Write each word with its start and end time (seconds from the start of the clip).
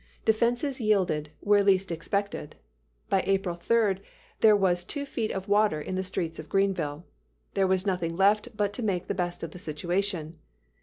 Defenses 0.25 0.81
yielded 0.81 1.29
where 1.41 1.63
least 1.63 1.91
expected. 1.91 2.55
By 3.07 3.21
April 3.27 3.53
3, 3.55 3.97
there 4.39 4.55
was 4.55 4.83
two 4.83 5.05
feet 5.05 5.31
of 5.31 5.47
water 5.47 5.79
in 5.79 5.93
the 5.93 6.03
streets 6.03 6.39
of 6.39 6.49
Greenville. 6.49 7.05
There 7.53 7.67
was 7.67 7.85
nothing 7.85 8.17
left 8.17 8.47
but 8.57 8.73
to 8.73 8.81
make 8.81 9.05
the 9.05 9.13
best 9.13 9.43
of 9.43 9.51
the 9.51 9.59
situation. 9.59 10.39